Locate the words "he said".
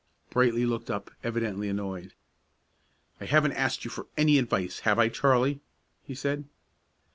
6.03-6.45